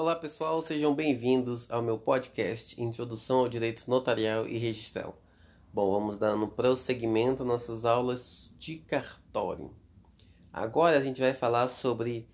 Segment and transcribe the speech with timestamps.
[0.00, 5.20] Olá pessoal, sejam bem-vindos ao meu podcast Introdução ao Direito Notarial e Registral.
[5.74, 9.74] Bom, vamos dando prosseguimento nossas aulas de cartório.
[10.52, 12.30] Agora a gente vai falar sobre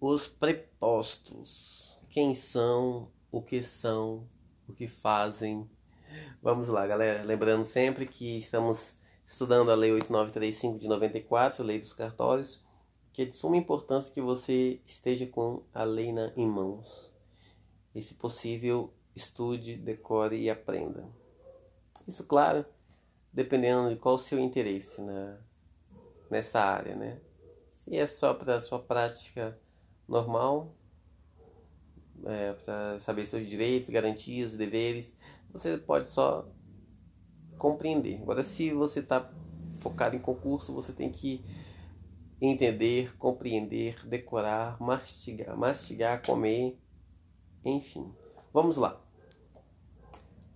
[0.00, 1.98] os prepostos.
[2.10, 4.28] Quem são, o que são,
[4.68, 5.68] o que fazem.
[6.40, 7.24] Vamos lá, galera.
[7.24, 8.96] Lembrando sempre que estamos
[9.26, 12.62] estudando a Lei 8935 de 94, Lei dos Cartórios
[13.20, 17.12] que é de suma importância que você esteja com a lei na, em mãos.
[17.94, 21.06] E, se possível, estude, decore e aprenda.
[22.08, 22.64] Isso, claro,
[23.30, 25.36] dependendo de qual o seu interesse na,
[26.30, 27.20] nessa área, né?
[27.70, 29.60] Se é só para sua prática
[30.08, 30.74] normal,
[32.24, 35.14] é, para saber seus direitos, garantias, deveres,
[35.52, 36.48] você pode só
[37.58, 38.22] compreender.
[38.22, 39.30] Agora, se você está
[39.74, 41.44] focado em concurso, você tem que
[42.40, 46.78] entender, compreender, decorar, mastigar, mastigar, comer,
[47.64, 48.12] enfim.
[48.52, 49.04] Vamos lá.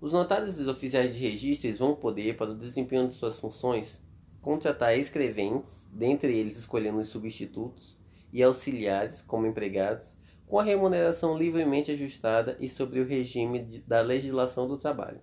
[0.01, 4.01] Os notários e oficiais de registro vão poder, para o desempenho de suas funções,
[4.41, 7.99] contratar escreventes, dentre eles escolhendo os substitutos,
[8.33, 14.01] e auxiliares, como empregados, com a remuneração livremente ajustada e sobre o regime de, da
[14.01, 15.21] legislação do trabalho.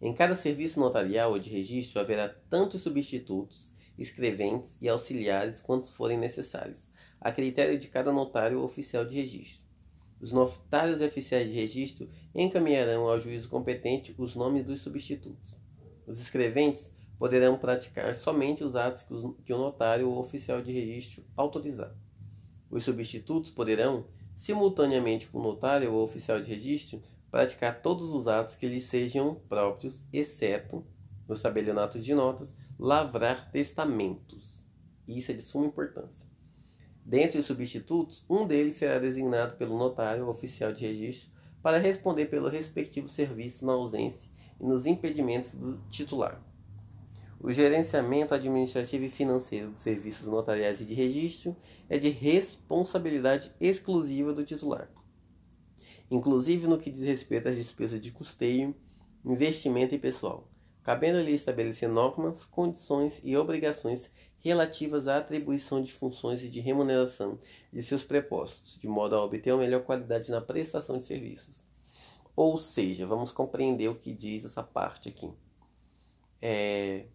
[0.00, 6.18] Em cada serviço notarial ou de registro haverá tanto substitutos escreventes e auxiliares quantos forem
[6.18, 6.88] necessários,
[7.20, 9.62] a critério de cada notário ou oficial de registro.
[10.20, 15.56] Os notários e oficiais de registro encaminharão ao juízo competente os nomes dos substitutos.
[16.06, 19.04] Os escreventes poderão praticar somente os atos
[19.44, 21.94] que o notário ou oficial de registro autorizar.
[22.70, 28.54] Os substitutos poderão, simultaneamente com o notário ou oficial de registro, praticar todos os atos
[28.54, 30.84] que lhes sejam próprios, exceto,
[31.28, 34.60] nos tabelionatos de notas, lavrar testamentos.
[35.06, 36.26] Isso é de suma importância.
[37.06, 41.30] Dentre os substitutos, um deles será designado pelo notário oficial de registro
[41.62, 44.28] para responder pelo respectivo serviço na ausência
[44.60, 46.42] e nos impedimentos do titular.
[47.38, 51.56] O gerenciamento administrativo e financeiro dos serviços notariais e de registro
[51.88, 54.90] é de responsabilidade exclusiva do titular,
[56.10, 58.74] inclusive no que diz respeito às despesas de custeio,
[59.24, 60.51] investimento e pessoal
[60.82, 64.10] cabendo-lhe estabelecer normas, condições e obrigações
[64.40, 67.38] relativas à atribuição de funções e de remuneração
[67.72, 71.62] de seus prepostos, de modo a obter uma melhor qualidade na prestação de serviços.
[72.34, 75.32] Ou seja, vamos compreender o que diz essa parte aqui.
[76.40, 77.06] É,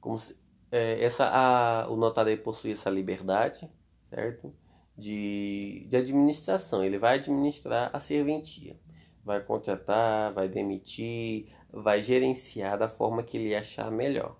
[0.00, 0.36] como se,
[0.70, 3.70] é, essa, a, o notário possui essa liberdade,
[4.10, 4.54] certo?
[4.96, 8.78] De, de administração, ele vai administrar a serventia
[9.24, 14.36] vai contratar, vai demitir, vai gerenciar da forma que ele achar melhor.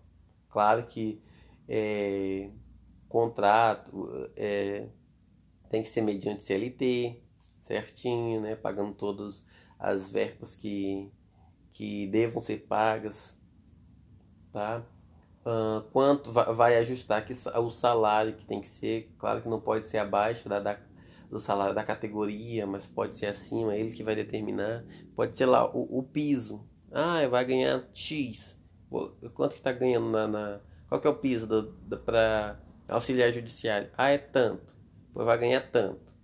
[0.50, 1.20] Claro que
[1.68, 2.50] é,
[3.08, 4.88] contrato é,
[5.70, 7.22] tem que ser mediante CLT,
[7.62, 8.54] certinho, né?
[8.54, 9.44] pagando todas
[9.78, 11.10] as verbas que,
[11.72, 13.38] que devam ser pagas.
[14.52, 14.84] Tá?
[15.44, 19.86] Uh, quanto vai ajustar que, o salário que tem que ser, claro que não pode
[19.88, 20.78] ser abaixo da, da
[21.34, 24.84] do salário da categoria, mas pode ser acima, ele que vai determinar.
[25.16, 26.64] Pode ser lá o, o piso.
[26.92, 28.56] Ah, vai ganhar X.
[29.34, 31.74] Quanto que está ganhando na, na, Qual que é o piso
[32.04, 33.90] para auxiliar judiciário?
[33.98, 34.72] Ah, é tanto.
[35.12, 36.14] Pois vai ganhar tanto.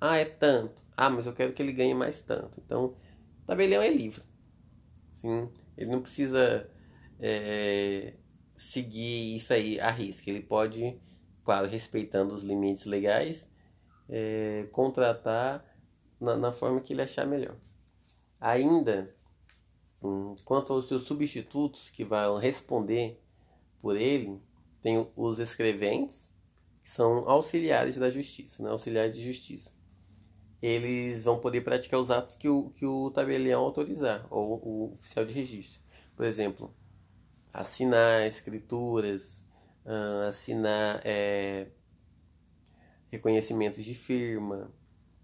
[0.00, 0.82] Ah, é tanto.
[0.96, 2.58] Ah, mas eu quero que ele ganhe mais tanto.
[2.64, 2.96] Então,
[3.42, 4.22] o tabelião é livre.
[5.12, 6.70] Sim, ele não precisa
[7.20, 8.14] é,
[8.56, 10.30] seguir isso aí a risca.
[10.30, 10.98] Ele pode,
[11.44, 13.46] claro, respeitando os limites legais,
[14.08, 15.64] é, contratar
[16.20, 17.56] na, na, forma que ele achar melhor.
[18.40, 19.14] Ainda,
[20.02, 23.20] hum, quanto aos seus substitutos que vão responder
[23.80, 24.40] por ele,
[24.80, 26.30] tem os escreventes,
[26.82, 28.70] que são auxiliares da justiça, né?
[28.70, 29.70] auxiliares de justiça.
[30.60, 35.24] Eles vão poder praticar os atos que o, que o tabelião autorizar, ou o oficial
[35.24, 35.80] de registro.
[36.16, 36.74] Por exemplo,
[37.52, 39.44] assinar escrituras,
[40.28, 41.68] assinar é,
[43.10, 44.70] reconhecimentos de firma,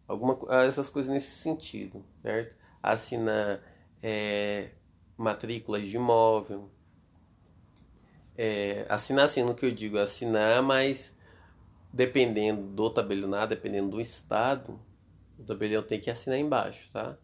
[0.07, 2.55] alguma essas coisas nesse sentido, certo?
[2.83, 3.61] Assinar
[4.03, 4.71] é,
[5.17, 6.71] matrículas de imóvel,
[8.37, 11.17] é, assinar assim no que eu digo, assinar, mas
[11.93, 14.81] dependendo do tabelionato, dependendo do estado,
[15.39, 17.17] o tabelião tem que assinar embaixo, tá?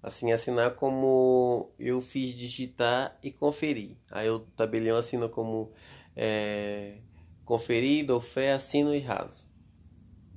[0.00, 3.96] Assim, assinar como eu fiz digitar e conferir.
[4.12, 5.72] Aí o tabelião assina como
[6.14, 6.98] é,
[7.44, 9.47] conferir, dou fé, assino e raso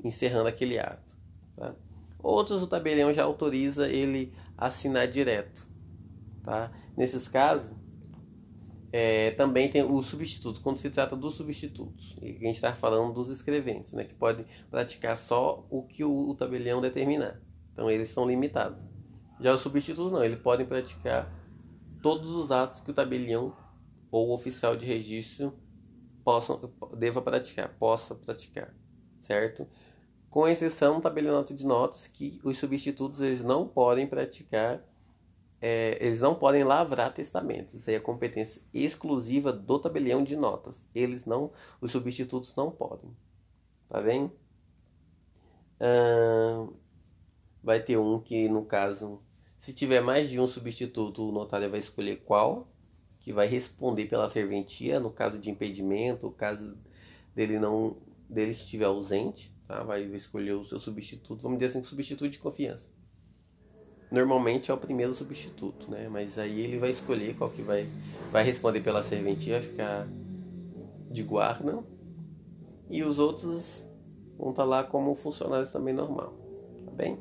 [0.04, 1.18] encerrando aquele ato.
[1.56, 1.76] Tá?
[2.20, 5.68] Outros, o tabelião já autoriza ele a assinar direto.
[6.44, 6.72] Tá?
[6.96, 7.72] Nesses casos,
[8.94, 12.14] É, também tem os substitutos, quando se trata dos substitutos.
[12.22, 16.36] A gente está falando dos escreventes, né, que podem praticar só o que o, o
[16.36, 17.40] tabelião determinar.
[17.72, 18.84] Então eles são limitados.
[19.40, 21.32] Já os substitutos não, eles podem praticar
[22.02, 23.56] todos os atos que o tabelião
[24.12, 25.54] ou o oficial de registro
[26.22, 26.60] possam,
[26.98, 28.76] deva praticar, possa praticar,
[29.22, 29.66] certo?
[30.32, 34.84] Com exceção do tabelionato de notas, que os substitutos eles não podem praticar,
[35.62, 37.76] é, eles não podem lavrar testamentos.
[37.76, 40.90] Isso aí é competência exclusiva do tabelião de notas.
[40.96, 43.16] Eles não, os substitutos não podem,
[43.88, 44.32] tá bem?
[47.64, 49.20] vai ter um que, no caso,
[49.58, 52.68] se tiver mais de um substituto, o notário vai escolher qual
[53.20, 56.78] que vai responder pela serventia no caso de impedimento, caso
[57.36, 57.98] dele não
[58.30, 59.84] dele estiver ausente, tá?
[59.84, 62.86] Vai escolher o seu substituto, vamos dizer assim, substituto de confiança.
[64.12, 66.10] Normalmente é o primeiro substituto, né?
[66.10, 67.88] Mas aí ele vai escolher qual que vai
[68.30, 70.08] vai responder pela serventia, vai ficar
[71.10, 71.82] de guarda.
[72.90, 73.88] E os outros
[74.38, 76.34] vão estar tá lá como funcionários também normal,
[76.84, 77.18] tá bem?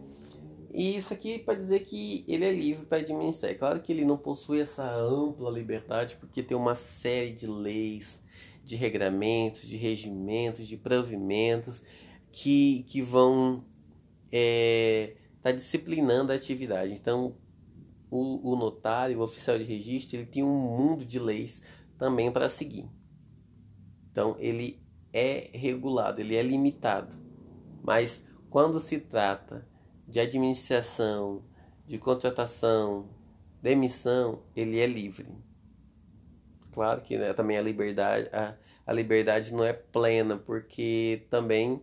[0.73, 3.53] E isso aqui para dizer que ele é livre para administrar.
[3.53, 8.21] É claro que ele não possui essa ampla liberdade, porque tem uma série de leis,
[8.65, 11.83] de regramentos, de regimentos, de provimentos
[12.33, 13.65] que, que vão
[14.27, 16.93] estar é, tá disciplinando a atividade.
[16.93, 17.37] Então,
[18.11, 21.63] o, o notário, o oficial de registro, ele tem um mundo de leis
[21.99, 22.89] também para seguir.
[24.11, 24.81] Então, ele
[25.13, 27.17] é regulado, ele é limitado.
[27.83, 29.67] Mas quando se trata
[30.07, 31.45] de administração,
[31.87, 33.09] de contratação,
[33.63, 35.29] demissão, ele é livre.
[36.73, 38.55] Claro que né, também a liberdade, a,
[38.87, 41.83] a liberdade não é plena, porque também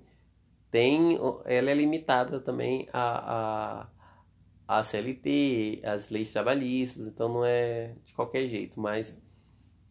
[0.72, 3.88] tem, ela é limitada também a,
[4.68, 9.22] a, a CLT, as leis trabalhistas, então não é de qualquer jeito, mas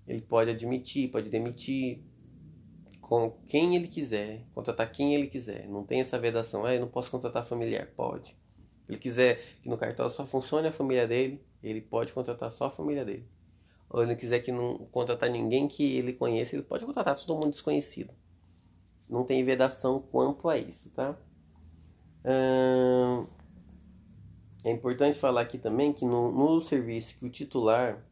[0.07, 2.03] ele pode admitir, pode demitir
[3.01, 5.69] com quem ele quiser, contratar quem ele quiser.
[5.69, 7.87] Não tem essa vedação, ah, eu não posso contratar familiar.
[7.97, 8.37] Pode.
[8.89, 12.71] Ele quiser que no cartório só funcione a família dele, ele pode contratar só a
[12.71, 13.29] família dele.
[13.89, 17.51] Ou ele quiser que não contratar ninguém que ele conheça, ele pode contratar todo mundo
[17.51, 18.13] desconhecido.
[19.09, 21.17] Não tem vedação quanto a isso, tá?
[24.65, 28.05] É importante falar aqui também que no, no serviço que o titular,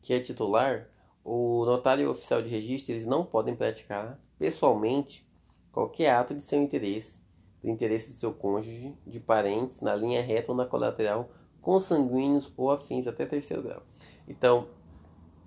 [0.00, 0.88] que é titular,
[1.24, 5.28] o notário oficial de registro eles não podem praticar pessoalmente
[5.72, 7.20] qualquer ato de seu interesse,
[7.62, 12.70] do interesse de seu cônjuge, de parentes, na linha reta ou na colateral, consanguíneos ou
[12.70, 13.82] afins até terceiro grau.
[14.26, 14.68] Então,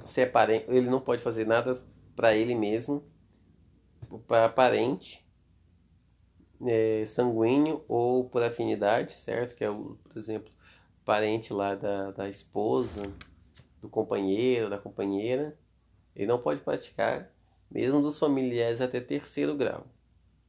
[0.03, 1.81] se é parente, ele não pode fazer nada
[2.15, 3.03] para ele mesmo,
[4.19, 5.25] para parente,
[6.65, 9.55] é, sanguíneo ou por afinidade, certo?
[9.55, 10.51] Que é o, por exemplo,
[11.05, 13.03] parente lá da, da esposa,
[13.81, 15.57] do companheiro, da companheira,
[16.15, 17.31] ele não pode praticar,
[17.69, 19.87] mesmo dos familiares até terceiro grau,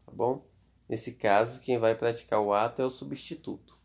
[0.06, 0.46] tá bom?
[0.88, 3.78] Nesse caso, quem vai praticar o ato é o substituto.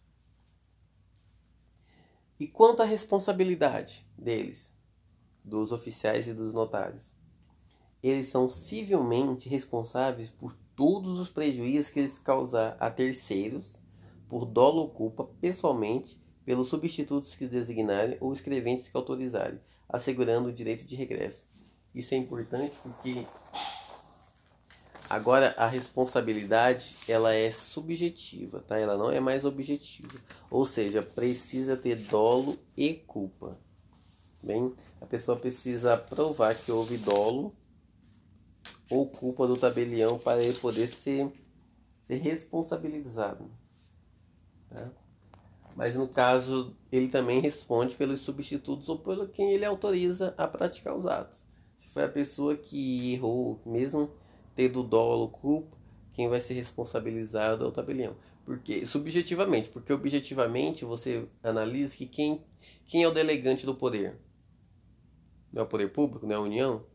[2.40, 4.72] E quanto à responsabilidade deles,
[5.44, 7.19] dos oficiais e dos notários?
[8.01, 13.78] Eles são civilmente responsáveis por todos os prejuízos que eles causar a terceiros,
[14.30, 20.54] por dolo ou culpa, pessoalmente, pelos substitutos que designarem ou escreventes que autorizarem, assegurando o
[20.54, 21.44] direito de regresso.
[21.94, 23.25] Isso é importante porque
[25.10, 28.78] agora a responsabilidade ela é subjetiva, tá?
[28.78, 30.18] Ela não é mais objetiva.
[30.50, 33.59] Ou seja, precisa ter dolo e culpa.
[34.42, 37.54] Bem, a pessoa precisa provar que houve dolo
[38.90, 41.31] ou culpa do tabelião para ele poder ser,
[42.04, 43.50] ser responsabilizado.
[44.69, 44.92] Tá?
[45.76, 50.96] Mas no caso, ele também responde pelos substitutos ou pelo quem ele autoriza a praticar
[50.96, 51.40] os atos
[52.00, 54.12] foi a pessoa que errou, mesmo
[54.56, 55.78] tendo dolo ou culpa,
[56.14, 58.16] quem vai ser responsabilizado é o tabelião.
[58.46, 62.44] Porque, subjetivamente, porque objetivamente você analisa que quem,
[62.86, 64.18] quem é o delegante do poder?
[65.52, 66.86] Não é o poder público, não é a União?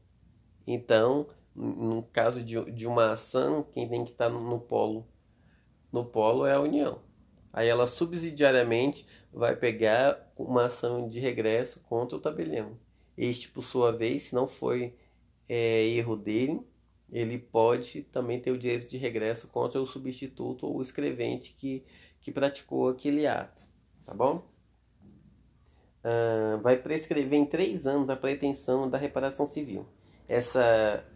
[0.66, 5.06] Então, no caso de, de uma ação, quem tem que estar no, no polo
[5.94, 7.00] no polo é a União.
[7.52, 12.76] Aí ela subsidiariamente vai pegar uma ação de regresso contra o tabelião.
[13.16, 14.96] Este, por sua vez, se não foi
[15.48, 16.66] é, erro dele,
[17.12, 21.84] ele pode também ter o direito de regresso contra o substituto ou o escrevente que,
[22.20, 23.62] que praticou aquele ato,
[24.04, 24.52] tá bom?
[26.02, 29.86] Uh, vai prescrever em três anos a pretensão da reparação civil.
[30.28, 31.06] Essa,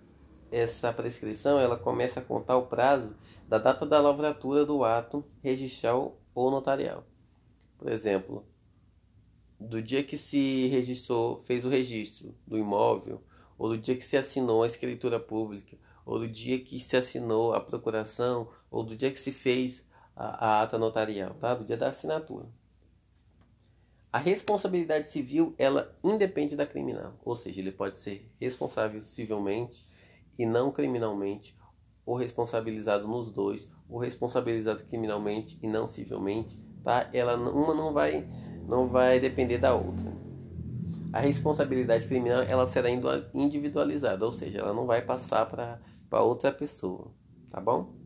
[0.50, 3.14] essa prescrição ela começa a contar o prazo
[3.48, 7.04] da data da lavratura do ato registral ou notarial.
[7.78, 8.44] Por exemplo,
[9.58, 13.22] do dia que se registrou, fez o registro do imóvel,
[13.56, 15.76] ou do dia que se assinou a escritura pública,
[16.06, 20.46] ou do dia que se assinou a procuração, ou do dia que se fez a,
[20.46, 21.54] a ata notarial, tá?
[21.54, 22.46] Do dia da assinatura.
[24.10, 29.86] A responsabilidade civil, ela independe da criminal, ou seja, ele pode ser responsável civilmente
[30.38, 31.56] e não criminalmente,
[32.06, 37.08] ou responsabilizado nos dois, ou responsabilizado criminalmente e não civilmente, tá?
[37.12, 38.26] Ela uma não vai
[38.66, 40.16] não vai depender da outra.
[41.12, 42.88] A responsabilidade criminal ela será
[43.34, 47.10] individualizada, ou seja, ela não vai passar para outra pessoa,
[47.50, 47.98] tá bom?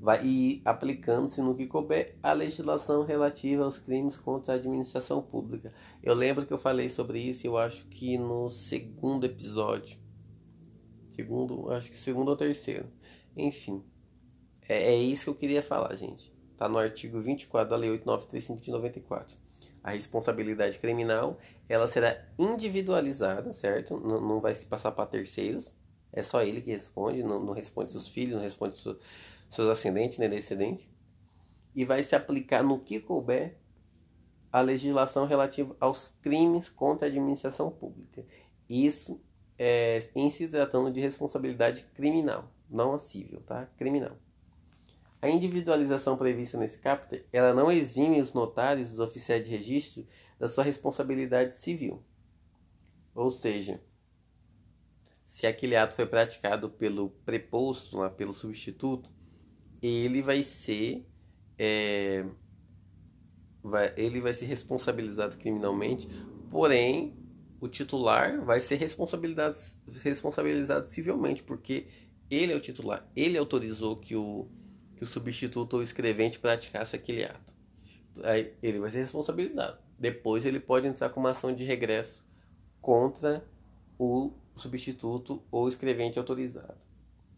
[0.00, 5.68] vai ir aplicando-se no que couber a legislação relativa aos crimes contra a administração pública.
[6.02, 9.98] Eu lembro que eu falei sobre isso, eu acho que no segundo episódio.
[11.10, 12.86] Segundo, acho que segundo ou terceiro.
[13.36, 13.84] Enfim,
[14.68, 16.32] é, é isso que eu queria falar, gente.
[16.56, 19.36] Tá no artigo 24 da Lei 8935 de 94.
[19.82, 21.38] A responsabilidade criminal,
[21.68, 23.98] ela será individualizada, certo?
[23.98, 25.72] Não, não vai se passar para terceiros.
[26.12, 28.98] É só ele que responde, não, não responde seus filhos, não responde seus
[29.50, 30.86] seus ascendentes nem descendentes,
[31.74, 33.58] e vai se aplicar no que couber
[34.52, 38.24] a legislação relativa aos crimes contra a administração pública.
[38.68, 39.20] Isso
[39.62, 43.66] é, em se tratando de responsabilidade criminal, não a civil, tá?
[43.76, 44.16] Criminal.
[45.20, 50.06] A individualização prevista nesse capítulo, ela não exime os notários, os oficiais de registro,
[50.38, 52.02] da sua responsabilidade civil.
[53.14, 53.82] Ou seja,
[55.26, 59.10] se aquele ato foi praticado pelo preposto, lá, pelo substituto,
[59.82, 61.06] ele vai ser
[61.58, 62.24] é,
[63.62, 66.08] vai, ele vai ser responsabilizado criminalmente,
[66.50, 67.19] porém
[67.60, 69.56] o titular vai ser responsabilizado,
[70.02, 71.86] responsabilizado civilmente, porque
[72.30, 74.48] ele é o titular, ele autorizou que o,
[74.96, 77.54] que o substituto ou escrevente praticasse aquele ato.
[78.22, 79.78] Aí ele vai ser responsabilizado.
[79.98, 82.24] Depois ele pode entrar com uma ação de regresso
[82.80, 83.44] contra
[83.98, 86.78] o substituto ou escrevente autorizado.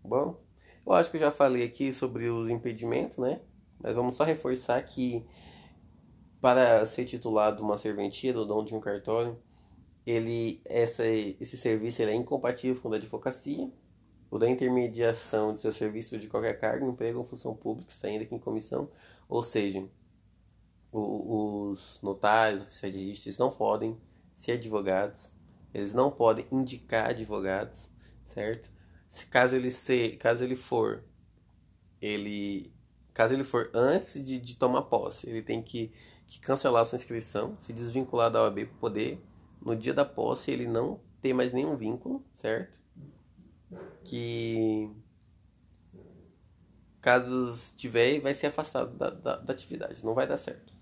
[0.04, 0.40] Bom?
[0.86, 3.40] Eu acho que eu já falei aqui sobre os impedimentos, né?
[3.80, 5.24] Mas vamos só reforçar que
[6.40, 9.38] para ser titulado uma serventia do dono de um cartório,
[10.06, 13.70] ele essa, esse serviço ele é incompatível com o da advocacia,
[14.30, 18.34] o da intermediação de seu serviço de qualquer cargo, emprego ou função pública, saindo aqui
[18.34, 18.90] em comissão,
[19.28, 19.86] ou seja,
[20.90, 23.96] o, os notários, oficiais de registro, não podem
[24.34, 25.30] ser advogados,
[25.74, 27.88] eles não podem indicar advogados,
[28.26, 28.72] certo?
[29.12, 31.04] se caso ele ser, caso ele for,
[32.00, 32.72] ele,
[33.12, 35.92] caso ele for antes de, de tomar posse, ele tem que,
[36.26, 39.22] que cancelar sua inscrição, se desvincular da OAB para poder,
[39.64, 42.78] no dia da posse, ele não ter mais nenhum vínculo, certo?
[44.04, 44.90] Que
[47.00, 50.72] caso tiver, vai ser afastado da, da, da atividade, não vai dar certo.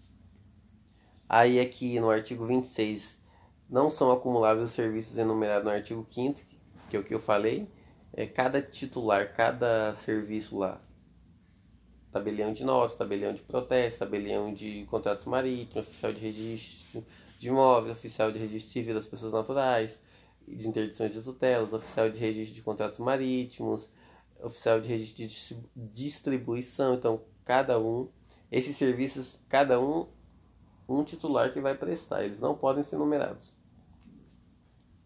[1.29, 3.21] Aí aqui no artigo 26
[3.69, 6.41] não são acumuláveis os serviços enumerados no artigo 5
[6.89, 7.69] que é o que eu falei,
[8.13, 10.81] é, cada titular, cada serviço lá,
[12.11, 17.05] tabelião de notas, tabelião de protesto, tabelião de contratos marítimos, oficial de registro
[17.41, 19.99] de imóveis, oficial de registro civil das pessoas naturais,
[20.47, 23.89] de interdições de tutelas, oficial de registro de contratos marítimos,
[24.43, 28.11] oficial de registro de distribuição, então cada um,
[28.53, 30.07] esses serviços, cada um,
[30.87, 33.55] um titular que vai prestar, eles não podem ser numerados.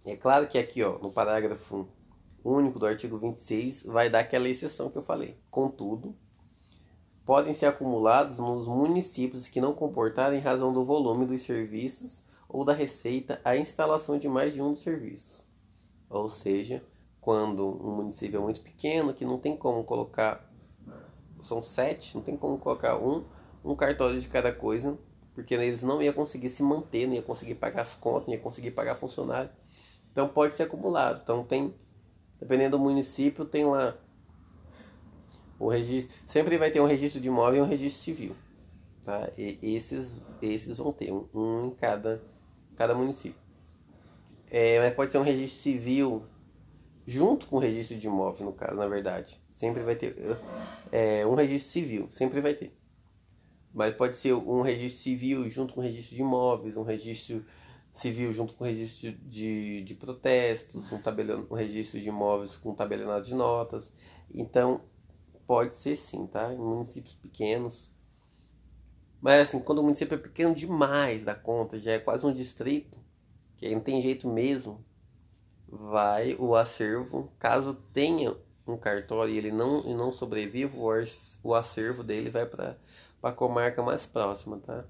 [0.05, 1.87] É claro que aqui, ó, no parágrafo
[2.45, 5.38] único do artigo 26 vai dar aquela exceção que eu falei.
[5.53, 6.17] Contudo,
[7.25, 12.65] podem ser acumulados nos municípios que não comportarem, em razão do volume dos serviços ou
[12.65, 15.45] da receita, a instalação de mais de um dos serviços.
[16.09, 16.85] Ou seja,
[17.21, 20.51] quando um município é muito pequeno, que não tem como colocar,
[21.43, 23.25] são sete, não tem como colocar um,
[23.65, 24.99] um cartório de cada coisa,
[25.35, 28.43] porque eles não iam conseguir se manter, não iam conseguir pagar as contas, não iam
[28.43, 29.51] conseguir pagar funcionário.
[30.13, 31.21] Então pode ser acumulado.
[31.23, 31.75] Então tem
[32.45, 33.97] Dependendo do município, tem lá
[35.59, 36.15] o registro.
[36.27, 38.37] Sempre vai ter um registro de imóvel e um registro civil.
[39.05, 39.31] Tá?
[39.37, 42.23] E esses, esses vão ter um, um em cada,
[42.76, 43.40] cada município.
[44.50, 46.25] É, mas pode ser um registro civil
[47.07, 49.40] junto com o registro de imóvel, no caso, na verdade.
[49.52, 50.16] Sempre vai ter
[50.90, 52.76] é, um registro civil, sempre vai ter.
[53.73, 57.45] Mas pode ser um registro civil junto com o registro de imóveis, um registro
[57.93, 62.75] civil junto com o registro de, de protestos, um, tabelião, um registro de imóveis com
[62.75, 63.93] tabelionado de notas.
[64.33, 64.81] Então,
[65.47, 66.52] pode ser sim, tá?
[66.52, 67.90] Em municípios pequenos.
[69.25, 73.00] Mas assim, quando o município é pequeno demais da conta, já é quase um distrito,
[73.57, 74.85] que aí não tem jeito mesmo,
[75.66, 80.76] vai o acervo, caso tenha um cartório e ele não, e não sobreviva,
[81.43, 82.76] o acervo dele vai para
[83.23, 84.85] a comarca mais próxima, tá?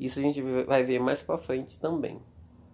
[0.00, 2.22] Isso a gente vai ver mais para frente também.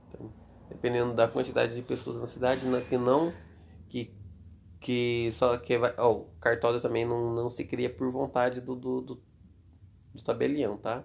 [0.08, 0.32] Então,
[0.68, 3.34] dependendo da quantidade de pessoas na cidade, né, que não
[3.88, 4.14] que
[4.78, 9.00] que só que vai, oh, cartório também não, não se cria por vontade do, do,
[9.00, 9.22] do,
[10.14, 11.04] do tabelião, tá?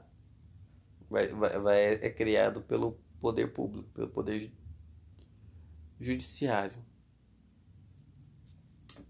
[1.09, 4.51] Vai, vai, vai, é criado pelo poder público, pelo poder
[5.99, 6.77] judiciário,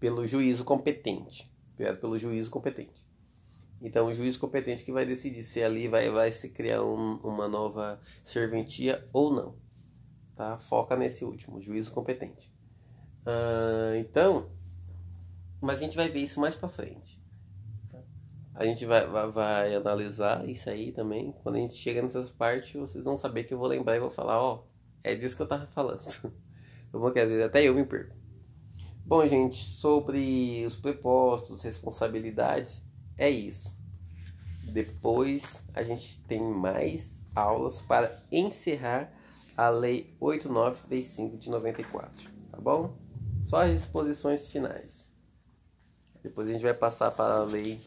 [0.00, 3.06] pelo juízo competente, criado pelo juízo competente.
[3.82, 7.48] Então, o juiz competente que vai decidir se ali vai, vai se criar um, uma
[7.48, 9.56] nova serventia ou não.
[10.36, 10.58] Tá?
[10.58, 12.52] Foca nesse último, juízo competente.
[13.98, 14.50] Então,
[15.60, 17.19] mas a gente vai ver isso mais para frente.
[18.54, 21.32] A gente vai, vai, vai, analisar isso aí também.
[21.42, 24.10] Quando a gente chega nessas partes, vocês vão saber que eu vou lembrar e vou
[24.10, 24.64] falar, ó,
[25.02, 26.02] é disso que eu tava falando.
[26.92, 28.14] eu quer dizer, até eu me perco.
[29.04, 32.82] Bom, gente, sobre os prepostos, responsabilidades,
[33.16, 33.74] é isso.
[34.72, 35.42] Depois
[35.74, 39.12] a gente tem mais aulas para encerrar
[39.56, 42.96] a Lei 8935 de 94, tá bom?
[43.42, 45.06] Só as disposições finais.
[46.22, 47.80] Depois a gente vai passar para a Lei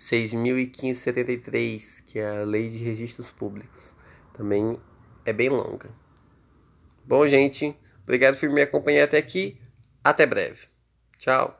[0.00, 3.82] 6.573, que é a Lei de Registros Públicos.
[4.32, 4.80] Também
[5.26, 5.90] é bem longa.
[7.04, 9.60] Bom, gente, obrigado por me acompanhar até aqui.
[10.02, 10.68] Até breve.
[11.18, 11.59] Tchau.